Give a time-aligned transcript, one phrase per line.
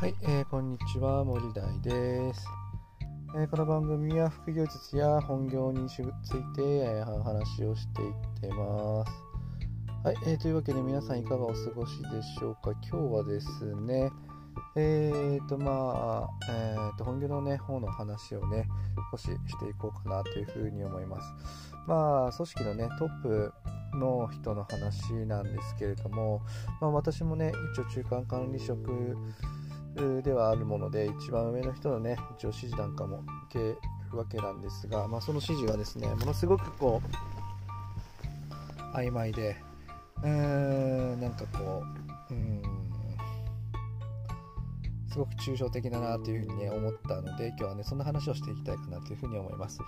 [0.00, 2.46] はい、えー、こんにちは森大です、
[3.34, 6.04] えー、この番組は副業術や本業につい
[6.54, 9.12] て、えー、話をしていってます。
[10.04, 12.70] はい、えー、というわけで皆さんいかがお過ごしでしょうか？
[12.88, 14.12] 今日はですね
[14.76, 18.68] えーとまあ、えーと本業のね方の話をね
[19.10, 21.26] 少ししていこうかなというふうに思います。
[21.88, 23.52] まあ組織のねトップ
[23.94, 26.42] の人の話なんですけれども、
[26.80, 29.16] まあ、私もね一応中間管理職
[30.22, 33.78] ではあるもので一番上の人のね一応指示なんかも受ける
[34.16, 37.02] わけなんですが、まあ、その指示はですねものすごくこ
[38.94, 39.56] う曖昧で
[40.22, 40.28] うー
[41.16, 41.82] んなんかこ
[42.30, 42.62] ううん
[45.10, 49.80] すごく抽象的だなというふうにね思ったので今日はねそんな話をしていきたいかなというふうに思います。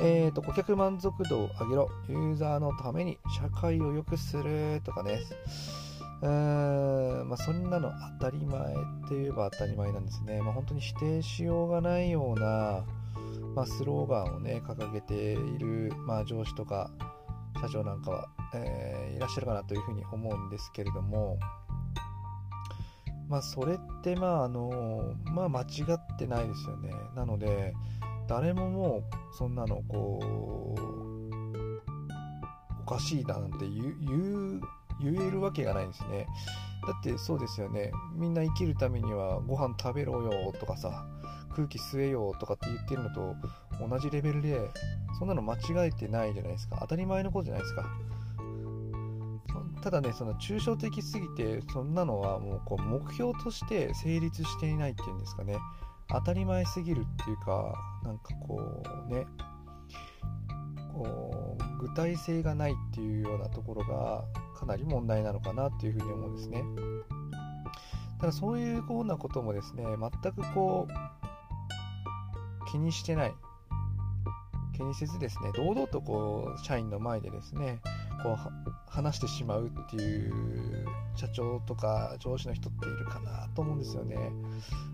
[0.00, 5.20] えーと顧客満足度を上げろユーザーのために社会を良くするとかね。
[6.20, 8.74] うーんまあ、そんなの当たり前っ
[9.08, 10.40] て言えば当たり前なんですね。
[10.42, 12.84] まあ、本当に否定しようがないような、
[13.54, 16.90] まあ、スローガンをね、掲げている、まあ、上司とか
[17.60, 21.38] 社長なんかは、えー、いらっしゃるかなというふうに思うんですけれども、
[23.28, 26.90] まあ、それって、まあ、あの、まあ、間違ってないですよね。
[27.14, 27.74] なので、
[28.26, 29.02] 誰ももう、
[29.36, 31.18] そんなの、こう、
[32.82, 34.60] おかしいななんて言う
[35.00, 36.26] 言えるわけがないんですね。
[36.86, 37.92] だってそうですよね。
[38.14, 41.06] みんな生きるためにはご飯食べろよとかさ
[41.54, 43.34] 空気吸えよとかって言ってるのと
[43.88, 44.60] 同じレベルで
[45.18, 46.78] そんなの間違えてないじゃないですか。
[46.80, 47.84] 当たり前のことじゃないですか。
[49.82, 55.56] ただねその抽象的すぎてそんなのはもうこう目標として成立していないっていうんですかね。
[56.08, 59.26] 当たり前すぎるっていうかなんかこうね
[61.78, 64.24] 具体性がないっていうようなところが
[64.58, 66.64] かなり問題なのかなっていうふうに思うんですね。
[68.20, 73.34] ただそういうようなこともですね全くこう気にしてない
[74.76, 77.80] 気にせずですね堂々とこう社員の前でですね
[78.22, 84.16] こう話してしまうっていう社長とか上司の人っているかなと思うんですよね。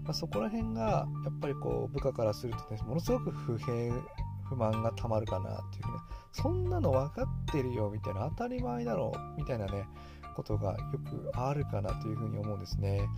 [0.04, 3.94] まあ、そこら辺がやっぱりこう部下からするとねものすごく不平
[4.44, 5.98] 不満がたまるかなっていうふうに。
[6.34, 9.86] そんなの分かってるよみたいな当たり前だろうみたいなね
[10.34, 10.78] ことがよ
[11.08, 13.08] くあるかなというふうに思うんですね。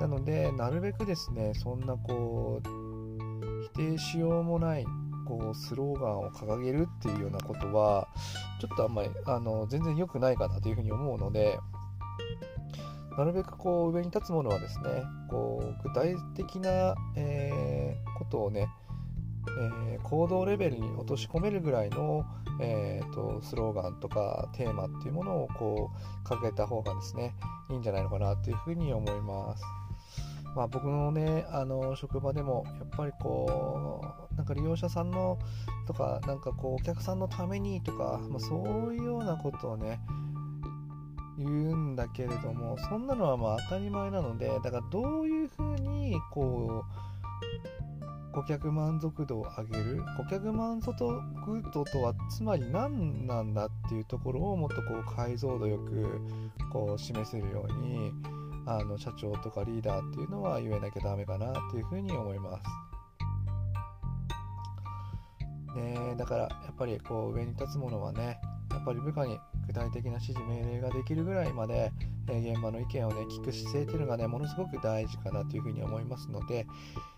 [0.00, 4.84] なのでなるべくですねそんなこう否定しようもない
[5.26, 8.08] こうスローガンを掲げるっていうようなことは
[8.60, 11.58] ちょっとあんまりあの全然良くないかなというふうに思うので
[13.18, 18.68] なるべくこう上に立つものはですねこう具体的な、えー、ことをね
[19.58, 22.24] えー、行動レベルに落とし込めるぐらいの、
[22.60, 25.90] えーと、スローガンとかテーマっていうものをこ
[26.24, 27.34] う掲げた方がですね
[27.70, 29.64] いいんじゃないのかなというふうに思います。
[30.54, 34.02] まあ、僕のねあの職場でもやっぱりこ
[34.32, 35.38] うなんか利用者さんの
[35.86, 40.00] とかなんかこうお客さんのためにとか、まあ、そういうようなことをね
[41.38, 47.79] 言うんだけれどもそんなのはまあ当たり前なのでだからどういうふうにこう
[48.32, 50.94] 顧客満足度を上げる顧客満足
[51.72, 56.20] 度とはつまり何なんだっていうところをもっとこう解像度よく
[56.72, 58.12] こう示せるように
[58.66, 62.64] あの社長とかリーダーっていうのは言えなきゃダメかなっていうふうに思います。
[65.74, 68.40] ね、だからやっぱりこう上に立つものはね
[68.80, 71.92] っぱり部下に具体的な指示命令ができるぐらいまで、
[72.28, 76.66] え、現場の意見をね聞く姿勢っていうのがねものすごく大事かなというふうに思いますので、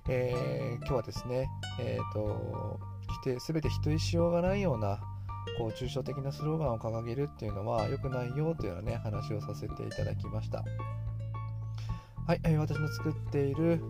[0.08, 1.48] えー、今日はですね、
[1.80, 2.80] えーと、
[3.24, 5.00] 否定全て否定しようがないような
[5.58, 10.64] こう抽象的なスローガンを掲げるっていうのは良くないよというようなね話をさせていただきました。
[12.26, 13.82] はい、え、私の作っている、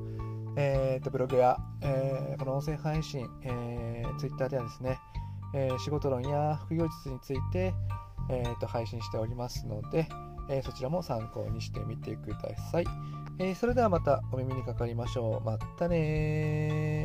[0.56, 4.98] えーと、ブログや、えー、この音声配信、えー、Twitter ではですね、
[5.54, 7.74] えー、仕事論や副業術について、
[8.30, 10.08] えーと、配信しておりますので、
[10.48, 12.84] えー、そちらも参考にしてみてください。
[13.38, 15.44] えー、それではまたお耳にかかりましょう。
[15.44, 17.01] またね